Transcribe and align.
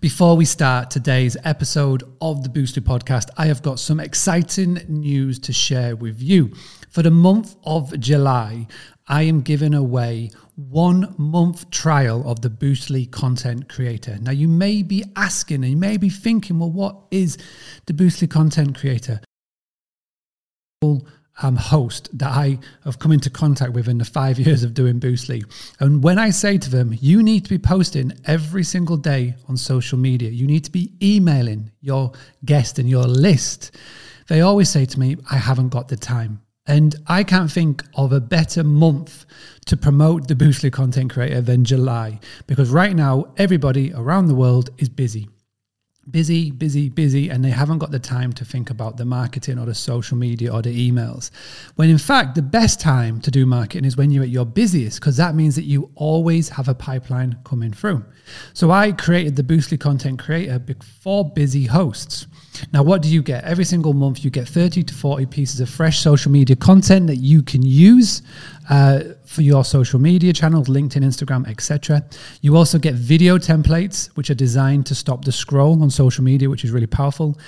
Before 0.00 0.36
we 0.36 0.44
start 0.44 0.92
today's 0.92 1.36
episode 1.42 2.04
of 2.20 2.44
the 2.44 2.48
Boostly 2.48 2.82
podcast, 2.82 3.30
I 3.36 3.46
have 3.46 3.62
got 3.62 3.80
some 3.80 3.98
exciting 3.98 4.80
news 4.86 5.40
to 5.40 5.52
share 5.52 5.96
with 5.96 6.22
you. 6.22 6.54
For 6.88 7.02
the 7.02 7.10
month 7.10 7.56
of 7.64 7.98
July, 7.98 8.68
I 9.08 9.22
am 9.22 9.40
giving 9.40 9.74
away 9.74 10.30
one 10.54 11.16
month 11.18 11.68
trial 11.72 12.22
of 12.30 12.42
the 12.42 12.48
Boostly 12.48 13.10
content 13.10 13.68
creator. 13.68 14.18
Now, 14.20 14.30
you 14.30 14.46
may 14.46 14.84
be 14.84 15.02
asking 15.16 15.64
and 15.64 15.72
you 15.72 15.76
may 15.76 15.96
be 15.96 16.10
thinking, 16.10 16.60
well, 16.60 16.70
what 16.70 16.96
is 17.10 17.36
the 17.86 17.92
Boostly 17.92 18.30
content 18.30 18.78
creator? 18.78 19.20
Um, 21.42 21.56
host 21.56 22.08
that 22.18 22.30
I 22.30 22.58
have 22.84 22.98
come 22.98 23.12
into 23.12 23.30
contact 23.30 23.72
with 23.72 23.88
in 23.88 23.98
the 23.98 24.04
five 24.04 24.38
years 24.46 24.64
of 24.64 24.74
doing 24.74 25.00
Boostly. 25.00 25.44
And 25.80 26.02
when 26.02 26.18
I 26.18 26.30
say 26.30 26.58
to 26.58 26.70
them, 26.70 26.96
you 27.00 27.22
need 27.22 27.44
to 27.44 27.50
be 27.50 27.58
posting 27.58 28.12
every 28.24 28.64
single 28.64 28.96
day 28.96 29.34
on 29.48 29.56
social 29.56 29.98
media, 29.98 30.30
you 30.30 30.46
need 30.46 30.64
to 30.64 30.72
be 30.72 30.92
emailing 31.02 31.70
your 31.80 32.12
guest 32.44 32.78
and 32.78 32.88
your 32.88 33.04
list, 33.04 33.76
they 34.28 34.42
always 34.42 34.68
say 34.68 34.84
to 34.84 35.00
me, 35.00 35.16
I 35.30 35.36
haven't 35.36 35.70
got 35.70 35.88
the 35.88 35.96
time. 35.96 36.42
And 36.66 36.94
I 37.06 37.24
can't 37.24 37.50
think 37.50 37.82
of 37.94 38.12
a 38.12 38.20
better 38.20 38.62
month 38.62 39.24
to 39.66 39.76
promote 39.76 40.28
the 40.28 40.34
Boostly 40.34 40.70
content 40.70 41.10
creator 41.10 41.40
than 41.40 41.64
July, 41.64 42.20
because 42.46 42.68
right 42.68 42.94
now, 42.94 43.32
everybody 43.38 43.90
around 43.94 44.26
the 44.26 44.34
world 44.34 44.68
is 44.76 44.90
busy 44.90 45.30
busy, 46.10 46.50
busy, 46.50 46.88
busy, 46.88 47.28
and 47.28 47.44
they 47.44 47.50
haven't 47.50 47.78
got 47.78 47.90
the 47.90 47.98
time 47.98 48.32
to 48.34 48.44
think 48.44 48.70
about 48.70 48.96
the 48.96 49.04
marketing 49.04 49.58
or 49.58 49.66
the 49.66 49.74
social 49.74 50.16
media 50.16 50.52
or 50.52 50.62
the 50.62 50.90
emails. 50.90 51.30
When 51.76 51.90
in 51.90 51.98
fact, 51.98 52.34
the 52.34 52.42
best 52.42 52.80
time 52.80 53.20
to 53.22 53.30
do 53.30 53.46
marketing 53.46 53.84
is 53.84 53.96
when 53.96 54.10
you're 54.10 54.24
at 54.24 54.28
your 54.28 54.46
busiest, 54.46 55.00
because 55.00 55.16
that 55.16 55.34
means 55.34 55.56
that 55.56 55.64
you 55.64 55.90
always 55.94 56.48
have 56.50 56.68
a 56.68 56.74
pipeline 56.74 57.38
coming 57.44 57.72
through. 57.72 58.04
So 58.52 58.70
I 58.70 58.92
created 58.92 59.36
the 59.36 59.42
Boostly 59.42 59.78
Content 59.78 60.18
Creator 60.18 60.62
for 61.02 61.30
busy 61.30 61.66
hosts. 61.66 62.26
Now, 62.72 62.82
what 62.82 63.02
do 63.02 63.08
you 63.08 63.22
get? 63.22 63.44
Every 63.44 63.64
single 63.64 63.92
month, 63.92 64.24
you 64.24 64.30
get 64.30 64.48
30 64.48 64.82
to 64.84 64.94
40 64.94 65.26
pieces 65.26 65.60
of 65.60 65.68
fresh 65.68 66.00
social 66.00 66.32
media 66.32 66.56
content 66.56 67.06
that 67.06 67.16
you 67.16 67.42
can 67.42 67.62
use 67.62 68.22
uh, 68.68 69.00
for 69.28 69.42
your 69.42 69.64
social 69.64 70.00
media 70.00 70.32
channels, 70.32 70.68
LinkedIn, 70.68 71.04
Instagram, 71.04 71.46
etc. 71.48 72.02
You 72.40 72.56
also 72.56 72.78
get 72.78 72.94
video 72.94 73.36
templates, 73.36 74.08
which 74.16 74.30
are 74.30 74.34
designed 74.34 74.86
to 74.86 74.94
stop 74.94 75.24
the 75.24 75.32
scroll 75.32 75.82
on 75.82 75.90
social 75.90 76.24
media, 76.24 76.48
which 76.48 76.64
is 76.64 76.70
really 76.70 76.86
powerful 76.86 77.38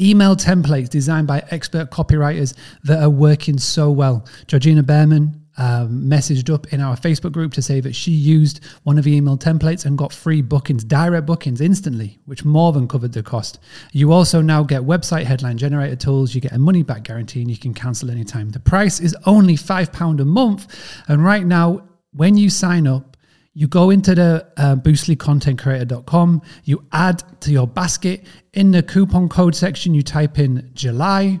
email 0.00 0.36
templates 0.36 0.88
designed 0.88 1.26
by 1.26 1.42
expert 1.50 1.90
copywriters 1.90 2.54
that 2.84 3.02
are 3.02 3.10
working 3.10 3.58
so 3.58 3.90
well. 3.90 4.24
Georgina 4.46 4.82
Behrman 4.82 5.44
um, 5.58 6.04
messaged 6.04 6.52
up 6.52 6.72
in 6.72 6.80
our 6.80 6.96
Facebook 6.96 7.32
group 7.32 7.52
to 7.54 7.62
say 7.62 7.80
that 7.80 7.94
she 7.94 8.12
used 8.12 8.64
one 8.84 8.96
of 8.96 9.04
the 9.04 9.14
email 9.14 9.36
templates 9.36 9.84
and 9.84 9.98
got 9.98 10.12
free 10.12 10.40
bookings, 10.40 10.84
direct 10.84 11.26
bookings 11.26 11.60
instantly, 11.60 12.18
which 12.24 12.44
more 12.44 12.72
than 12.72 12.86
covered 12.86 13.12
the 13.12 13.22
cost. 13.22 13.58
You 13.92 14.12
also 14.12 14.40
now 14.40 14.62
get 14.62 14.82
website 14.82 15.24
headline 15.24 15.58
generator 15.58 15.96
tools, 15.96 16.34
you 16.34 16.40
get 16.40 16.52
a 16.52 16.58
money 16.58 16.84
back 16.84 17.02
guarantee, 17.02 17.42
and 17.42 17.50
you 17.50 17.58
can 17.58 17.74
cancel 17.74 18.10
anytime. 18.10 18.50
The 18.50 18.60
price 18.60 19.00
is 19.00 19.16
only 19.26 19.54
£5 19.54 20.20
a 20.20 20.24
month. 20.24 21.02
And 21.08 21.24
right 21.24 21.44
now, 21.44 21.88
when 22.12 22.36
you 22.36 22.50
sign 22.50 22.86
up, 22.86 23.16
you 23.52 23.66
go 23.66 23.90
into 23.90 24.14
the 24.14 24.46
uh, 24.56 24.76
boostlycontentcreator.com, 24.76 26.42
you 26.62 26.84
add 26.92 27.24
to 27.40 27.50
your 27.50 27.66
basket. 27.66 28.24
In 28.52 28.70
the 28.70 28.84
coupon 28.84 29.28
code 29.28 29.56
section, 29.56 29.94
you 29.94 30.02
type 30.02 30.38
in 30.38 30.70
July, 30.74 31.40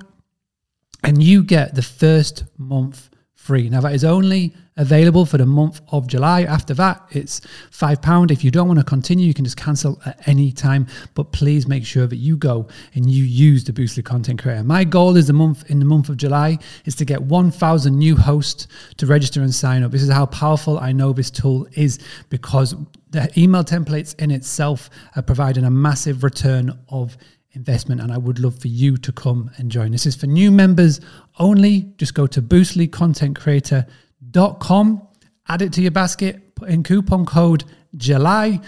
and 1.04 1.22
you 1.22 1.44
get 1.44 1.76
the 1.76 1.82
first 1.82 2.42
month 2.56 3.10
free. 3.38 3.70
Now, 3.70 3.80
that 3.80 3.94
is 3.94 4.04
only 4.04 4.52
available 4.76 5.24
for 5.24 5.38
the 5.38 5.46
month 5.46 5.80
of 5.92 6.08
July. 6.08 6.42
After 6.42 6.74
that, 6.74 7.06
it's 7.12 7.40
£5. 7.70 8.32
If 8.32 8.42
you 8.42 8.50
don't 8.50 8.66
want 8.66 8.80
to 8.80 8.84
continue, 8.84 9.26
you 9.26 9.32
can 9.32 9.44
just 9.44 9.56
cancel 9.56 10.02
at 10.04 10.26
any 10.28 10.50
time. 10.50 10.88
But 11.14 11.30
please 11.30 11.68
make 11.68 11.86
sure 11.86 12.08
that 12.08 12.16
you 12.16 12.36
go 12.36 12.66
and 12.94 13.08
you 13.08 13.22
use 13.22 13.62
the 13.62 13.72
Boostly 13.72 14.04
Content 14.04 14.42
Creator. 14.42 14.64
My 14.64 14.82
goal 14.82 15.16
is 15.16 15.28
the 15.28 15.32
month 15.32 15.70
in 15.70 15.78
the 15.78 15.84
month 15.84 16.08
of 16.08 16.16
July 16.16 16.58
is 16.84 16.96
to 16.96 17.04
get 17.04 17.22
1,000 17.22 17.96
new 17.96 18.16
hosts 18.16 18.66
to 18.96 19.06
register 19.06 19.40
and 19.40 19.54
sign 19.54 19.84
up. 19.84 19.92
This 19.92 20.02
is 20.02 20.10
how 20.10 20.26
powerful 20.26 20.76
I 20.78 20.90
know 20.90 21.12
this 21.12 21.30
tool 21.30 21.68
is 21.74 22.00
because 22.28 22.74
the 23.10 23.30
email 23.40 23.62
templates 23.62 24.20
in 24.20 24.32
itself 24.32 24.90
are 25.14 25.22
providing 25.22 25.64
a 25.64 25.70
massive 25.70 26.24
return 26.24 26.76
of 26.88 27.16
investment 27.52 28.00
and 28.00 28.12
I 28.12 28.18
would 28.18 28.38
love 28.38 28.58
for 28.58 28.68
you 28.68 28.96
to 28.98 29.12
come 29.12 29.50
and 29.56 29.70
join. 29.70 29.92
This 29.92 30.06
is 30.06 30.16
for 30.16 30.26
new 30.26 30.50
members 30.50 31.00
only. 31.38 31.92
Just 31.96 32.14
go 32.14 32.26
to 32.26 32.42
boostlycontentcreator.com, 32.42 35.08
add 35.48 35.62
it 35.62 35.72
to 35.72 35.82
your 35.82 35.90
basket, 35.90 36.54
put 36.54 36.68
in 36.68 36.82
coupon 36.82 37.24
code 37.24 37.64
July, 37.96 38.60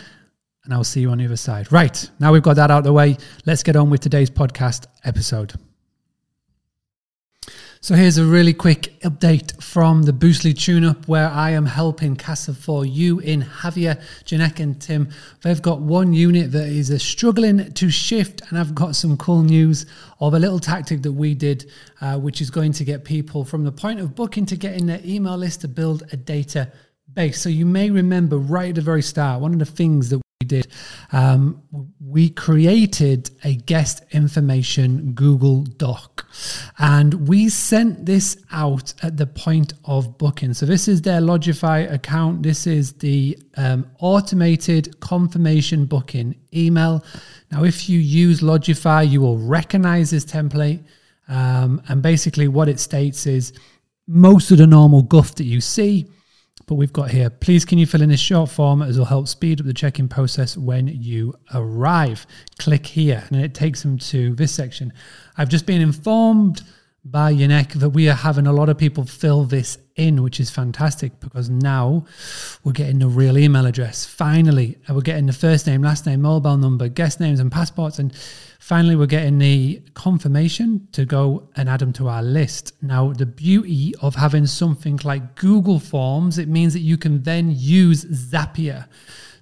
and 0.65 0.75
I'll 0.75 0.85
see 0.85 1.01
you 1.01 1.11
on 1.11 1.19
the 1.19 1.27
other 1.27 1.37
side. 1.37 1.71
Right, 1.73 2.11
now 2.19 2.33
we've 2.33 2.43
got 2.43 2.57
that 2.57 2.71
out 2.71 2.79
of 2.79 2.85
the 2.85 2.93
way. 2.93 3.17
Let's 3.47 3.63
get 3.63 3.77
on 3.77 3.91
with 3.91 4.01
today's 4.01 4.31
podcast 4.31 4.87
episode. 5.05 5.55
So 7.83 7.95
here's 7.95 8.19
a 8.19 8.27
really 8.27 8.53
quick 8.53 9.01
update 9.01 9.63
from 9.63 10.03
the 10.03 10.13
Boostly 10.13 10.53
Tune 10.53 10.85
Up 10.85 11.09
where 11.09 11.31
I 11.31 11.53
am 11.53 11.65
helping 11.65 12.15
Casa 12.15 12.53
for 12.53 12.85
you 12.85 13.21
in 13.21 13.41
Javier, 13.41 14.03
Janek 14.27 14.61
and 14.61 14.79
Tim. 14.79 15.09
They've 15.41 15.63
got 15.63 15.81
one 15.81 16.13
unit 16.13 16.53
that 16.53 16.67
is 16.67 17.03
struggling 17.03 17.73
to 17.73 17.91
shift 17.91 18.43
and 18.51 18.59
I've 18.59 18.75
got 18.75 18.97
some 18.97 19.17
cool 19.17 19.43
news 19.43 19.87
of 20.21 20.35
a 20.35 20.39
little 20.39 20.59
tactic 20.59 21.01
that 21.05 21.13
we 21.13 21.35
did 21.35 21.71
uh, 22.03 22.19
which 22.19 22.43
is 22.43 22.51
going 22.51 22.73
to 22.73 22.85
get 22.85 23.03
people 23.07 23.47
from 23.47 23.65
the 23.65 23.73
point 23.73 23.99
of 23.99 24.15
booking 24.15 24.45
to 24.47 24.57
getting 24.57 24.85
their 24.85 25.01
email 25.03 25.39
list 25.39 25.63
to 25.63 25.69
build 25.69 26.03
a 26.13 26.19
data 26.19 26.71
base. 27.15 27.41
So 27.41 27.49
you 27.49 27.65
may 27.65 27.89
remember 27.89 28.37
right 28.37 28.69
at 28.69 28.75
the 28.75 28.83
very 28.83 29.01
start, 29.01 29.41
one 29.41 29.55
of 29.55 29.59
the 29.59 29.65
things 29.65 30.11
that 30.11 30.21
did, 30.47 30.69
um, 31.13 31.63
we 32.01 32.31
created 32.31 33.31
a 33.45 33.57
guest 33.57 34.03
information 34.13 35.13
Google 35.13 35.65
Doc 35.65 36.27
and 36.79 37.29
we 37.29 37.51
sent 37.51 38.07
this 38.07 38.39
out 38.51 38.95
at 39.03 39.19
the 39.19 39.27
point 39.27 39.75
of 39.85 40.17
booking. 40.17 40.55
So, 40.55 40.65
this 40.65 40.89
is 40.89 41.03
their 41.03 41.21
Lodgify 41.21 41.93
account. 41.93 42.43
This 42.43 42.67
is 42.67 42.95
the 42.95 43.39
um, 43.59 43.87
automated 43.99 44.99
confirmation 45.01 45.85
booking 45.85 46.35
email. 46.55 47.05
Now, 47.53 47.65
if 47.65 47.91
you 47.91 47.99
use 47.99 48.41
Lodgify, 48.41 49.09
you 49.09 49.21
will 49.21 49.39
recognize 49.39 50.11
this 50.11 50.25
template. 50.25 50.83
Um, 51.29 51.83
and 51.89 52.03
basically, 52.03 52.49
what 52.49 52.69
it 52.69 52.81
states 52.81 53.27
is 53.27 53.53
most 54.07 54.51
of 54.51 54.57
the 54.59 54.67
normal 54.67 55.03
guff 55.03 55.35
that 55.35 55.45
you 55.45 55.61
see 55.61 56.07
but 56.67 56.75
we've 56.75 56.93
got 56.93 57.11
here. 57.11 57.31
Please, 57.31 57.65
can 57.65 57.79
you 57.79 57.87
fill 57.87 58.03
in 58.03 58.09
this 58.09 58.21
short 58.21 58.51
form 58.51 58.83
as 58.83 58.99
will 58.99 59.07
help 59.07 59.29
speed 59.29 59.61
up 59.61 59.67
the 59.67 59.75
check-in 59.75 60.09
process 60.09 60.57
when 60.57 60.87
you 60.89 61.35
arrive. 61.55 62.27
Click 62.59 62.87
here, 62.87 63.25
and 63.29 63.41
it 63.41 63.55
takes 63.55 63.83
them 63.83 63.99
to 63.99 64.35
this 64.35 64.53
section. 64.53 64.93
I've 65.37 65.49
just 65.49 65.67
been 65.67 65.81
informed 65.81 66.63
by 67.05 67.33
Yanek 67.33 67.73
that 67.75 67.91
we 67.91 68.09
are 68.09 68.15
having 68.15 68.47
a 68.47 68.53
lot 68.53 68.69
of 68.69 68.77
people 68.77 69.05
fill 69.05 69.45
this 69.45 69.79
in, 69.97 70.23
which 70.23 70.39
is 70.39 70.51
fantastic 70.51 71.19
because 71.21 71.49
now 71.49 72.05
we're 72.63 72.73
getting 72.73 72.99
the 72.99 73.09
real 73.09 73.39
email 73.39 73.67
address. 73.67 74.05
Finally, 74.05 74.79
uh, 74.89 74.95
we're 74.95 75.01
getting 75.01 75.27
the 75.27 75.33
first 75.33 75.67
name, 75.67 75.83
last 75.83 76.07
name, 76.07 76.23
mobile 76.23 76.57
number, 76.57 76.89
guest 76.89 77.21
names, 77.21 77.41
and 77.41 77.51
passports, 77.51 77.99
and 77.99 78.15
Finally, 78.61 78.95
we're 78.95 79.07
getting 79.07 79.39
the 79.39 79.83
confirmation 79.95 80.87
to 80.93 81.07
go 81.07 81.49
and 81.57 81.69
add 81.69 81.81
them 81.81 81.95
to 81.95 82.09
our 82.09 82.23
list. 82.23 82.75
Now, 82.83 83.11
the 83.13 83.25
beauty 83.25 83.95
of 84.03 84.15
having 84.15 84.47
something 84.47 85.01
like 85.03 85.35
Google 85.35 85.81
Forms, 85.81 86.39
it 86.39 86.47
means 86.47 86.75
that 86.75 86.81
you 86.81 86.99
can 86.99 87.23
then 87.23 87.51
use 87.51 88.05
Zapier. 88.05 88.87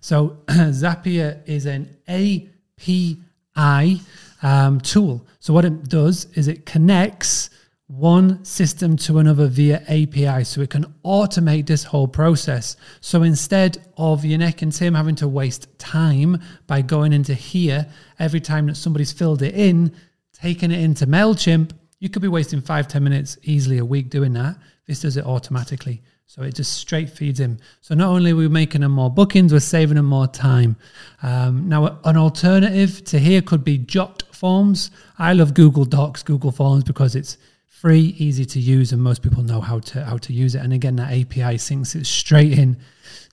So, 0.00 0.38
Zapier 0.48 1.46
is 1.46 1.66
an 1.66 1.96
API 2.06 4.00
um, 4.42 4.80
tool. 4.80 5.26
So, 5.40 5.52
what 5.52 5.64
it 5.64 5.88
does 5.88 6.26
is 6.34 6.48
it 6.48 6.66
connects 6.66 7.50
one 7.88 8.44
system 8.44 8.96
to 8.98 9.18
another 9.18 9.48
via 9.48 9.82
API 9.88 10.44
so 10.44 10.60
it 10.60 10.68
can 10.68 10.84
automate 11.04 11.66
this 11.66 11.84
whole 11.84 12.06
process. 12.06 12.76
So 13.00 13.22
instead 13.22 13.78
of 13.96 14.22
Yanek 14.22 14.60
and 14.60 14.70
Tim 14.70 14.94
having 14.94 15.14
to 15.16 15.28
waste 15.28 15.78
time 15.78 16.40
by 16.66 16.82
going 16.82 17.14
into 17.14 17.32
here 17.32 17.86
every 18.18 18.40
time 18.40 18.66
that 18.66 18.76
somebody's 18.76 19.10
filled 19.12 19.40
it 19.40 19.54
in, 19.54 19.94
taking 20.34 20.70
it 20.70 20.80
into 20.80 21.06
MailChimp, 21.06 21.70
you 21.98 22.10
could 22.10 22.22
be 22.22 22.28
wasting 22.28 22.60
five 22.60 22.88
ten 22.88 23.02
minutes 23.02 23.38
easily 23.42 23.78
a 23.78 23.84
week 23.84 24.10
doing 24.10 24.34
that. 24.34 24.56
This 24.86 25.00
does 25.00 25.16
it 25.16 25.24
automatically. 25.24 26.02
So 26.30 26.42
it 26.42 26.54
just 26.54 26.74
straight 26.74 27.08
feeds 27.08 27.40
in. 27.40 27.58
So 27.80 27.94
not 27.94 28.10
only 28.10 28.32
are 28.32 28.36
we 28.36 28.48
making 28.48 28.82
them 28.82 28.92
more 28.92 29.08
bookings, 29.08 29.50
we're 29.50 29.60
saving 29.60 29.96
them 29.96 30.04
more 30.04 30.26
time. 30.26 30.76
Um, 31.22 31.70
now, 31.70 31.98
an 32.04 32.18
alternative 32.18 33.02
to 33.04 33.18
here 33.18 33.40
could 33.40 33.64
be 33.64 33.78
Jot 33.78 34.22
Forms. 34.32 34.90
I 35.18 35.32
love 35.32 35.54
Google 35.54 35.86
Docs, 35.86 36.22
Google 36.22 36.52
Forms 36.52 36.84
because 36.84 37.16
it's 37.16 37.38
free, 37.66 38.14
easy 38.18 38.44
to 38.44 38.60
use, 38.60 38.92
and 38.92 39.02
most 39.02 39.22
people 39.22 39.42
know 39.42 39.62
how 39.62 39.78
to 39.78 40.04
how 40.04 40.18
to 40.18 40.34
use 40.34 40.54
it. 40.54 40.58
And 40.58 40.74
again, 40.74 40.96
that 40.96 41.12
API 41.12 41.56
syncs 41.56 41.96
it 41.96 42.04
straight 42.04 42.58
in 42.58 42.76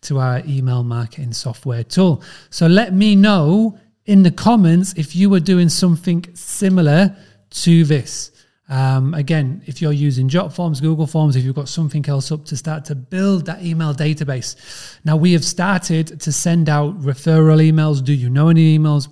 to 0.03 0.19
our 0.19 0.41
email 0.47 0.85
marketing 0.85 1.33
software 1.33 1.83
tool. 1.83 2.23
So 2.49 2.65
let 2.65 2.93
me 2.93 3.17
know 3.17 3.77
in 4.05 4.23
the 4.23 4.31
comments 4.31 4.93
if 4.95 5.17
you 5.17 5.29
were 5.29 5.41
doing 5.41 5.67
something 5.67 6.23
similar 6.33 7.13
to 7.49 7.83
this. 7.83 8.31
Um, 8.67 9.13
again, 9.13 9.61
if 9.67 9.81
you're 9.81 9.91
using 9.91 10.27
Jot 10.27 10.53
Forms, 10.53 10.81
Google 10.81 11.05
Forms, 11.05 11.35
if 11.35 11.43
you've 11.43 11.55
got 11.55 11.69
something 11.69 12.05
else 12.07 12.31
up 12.31 12.45
to 12.45 12.57
start 12.57 12.85
to 12.85 12.95
build 12.95 13.45
that 13.45 13.63
email 13.63 13.93
database. 13.93 14.55
Now, 15.03 15.17
we 15.17 15.33
have 15.33 15.45
started 15.45 16.19
to 16.21 16.31
send 16.31 16.67
out 16.67 16.99
referral 16.99 17.61
emails. 17.61 18.03
Do 18.03 18.13
you 18.13 18.29
know 18.29 18.49
any 18.49 18.77
emails? 18.77 19.07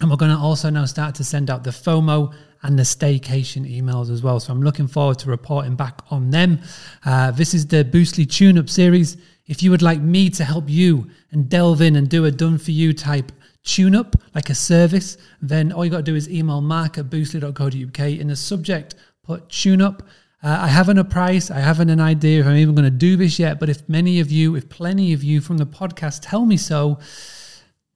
And 0.00 0.10
we're 0.10 0.16
going 0.16 0.32
to 0.32 0.38
also 0.38 0.70
now 0.70 0.86
start 0.86 1.14
to 1.16 1.24
send 1.24 1.50
out 1.50 1.62
the 1.62 1.70
FOMO 1.70 2.34
and 2.64 2.78
the 2.78 2.82
staycation 2.82 3.70
emails 3.70 4.10
as 4.10 4.22
well. 4.22 4.40
So 4.40 4.52
I'm 4.52 4.62
looking 4.62 4.88
forward 4.88 5.18
to 5.20 5.30
reporting 5.30 5.76
back 5.76 6.00
on 6.10 6.30
them. 6.30 6.60
Uh, 7.04 7.30
this 7.30 7.54
is 7.54 7.66
the 7.66 7.84
Boostly 7.84 8.28
Tune 8.28 8.58
Up 8.58 8.68
series. 8.68 9.16
If 9.46 9.62
you 9.62 9.70
would 9.70 9.82
like 9.82 10.00
me 10.00 10.30
to 10.30 10.44
help 10.44 10.68
you 10.68 11.10
and 11.30 11.48
delve 11.48 11.82
in 11.82 11.94
and 11.94 12.08
do 12.08 12.24
a 12.24 12.30
done 12.30 12.58
for 12.58 12.70
you 12.70 12.92
type 12.94 13.30
tune 13.64 13.94
up, 13.94 14.14
like 14.34 14.50
a 14.50 14.54
service, 14.54 15.16
then 15.40 15.72
all 15.72 15.84
you 15.84 15.90
got 15.90 15.98
to 15.98 16.02
do 16.02 16.14
is 16.14 16.28
email 16.30 16.60
mark 16.60 16.98
at 16.98 17.06
boostly.co.uk. 17.10 17.98
In 17.98 18.28
the 18.28 18.36
subject, 18.36 18.94
put 19.22 19.48
tune 19.48 19.82
up. 19.82 20.02
Uh, 20.42 20.58
I 20.60 20.68
haven't 20.68 20.98
a 20.98 21.04
price. 21.04 21.50
I 21.50 21.60
haven't 21.60 21.88
an 21.88 22.00
idea 22.00 22.40
if 22.40 22.46
I'm 22.46 22.56
even 22.56 22.74
going 22.74 22.84
to 22.84 22.90
do 22.90 23.16
this 23.16 23.38
yet. 23.38 23.58
But 23.58 23.70
if 23.70 23.88
many 23.88 24.20
of 24.20 24.30
you, 24.30 24.54
if 24.54 24.68
plenty 24.68 25.14
of 25.14 25.24
you 25.24 25.40
from 25.40 25.56
the 25.56 25.64
podcast 25.64 26.20
tell 26.22 26.44
me 26.44 26.58
so, 26.58 26.98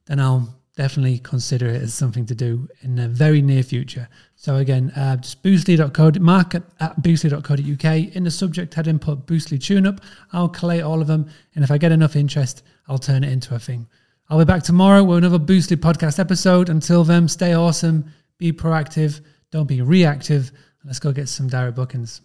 then 0.06 0.18
I'll 0.18 0.58
definitely 0.74 1.18
consider 1.18 1.66
it 1.66 1.82
as 1.82 1.92
something 1.92 2.24
to 2.24 2.34
do 2.34 2.68
in 2.80 2.96
the 2.96 3.08
very 3.08 3.42
near 3.42 3.62
future. 3.62 4.08
So 4.36 4.56
again, 4.56 4.90
uh, 4.92 5.16
just 5.16 5.42
boostly.co, 5.42 6.12
mark 6.20 6.54
at, 6.54 6.62
at 6.80 7.02
boostly.co.uk. 7.02 8.16
In 8.16 8.24
the 8.24 8.30
subject 8.30 8.72
heading, 8.72 8.98
put 8.98 9.26
Boostly 9.26 9.62
Tune 9.62 9.86
Up. 9.86 10.00
I'll 10.32 10.48
collate 10.48 10.82
all 10.82 11.02
of 11.02 11.08
them. 11.08 11.28
And 11.54 11.62
if 11.62 11.70
I 11.70 11.76
get 11.76 11.92
enough 11.92 12.16
interest, 12.16 12.62
I'll 12.86 12.98
turn 12.98 13.24
it 13.24 13.32
into 13.32 13.54
a 13.54 13.58
thing. 13.58 13.88
I'll 14.30 14.38
be 14.38 14.44
back 14.44 14.62
tomorrow 14.62 15.02
with 15.02 15.18
another 15.18 15.38
Boostly 15.38 15.78
podcast 15.78 16.18
episode. 16.18 16.68
Until 16.68 17.02
then, 17.02 17.28
stay 17.28 17.54
awesome, 17.54 18.12
be 18.36 18.52
proactive, 18.52 19.22
don't 19.50 19.66
be 19.66 19.80
reactive. 19.80 20.52
Let's 20.84 20.98
go 20.98 21.12
get 21.12 21.30
some 21.30 21.48
direct 21.48 21.76
bookings. 21.76 22.20